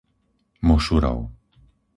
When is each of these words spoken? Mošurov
Mošurov 0.67 1.17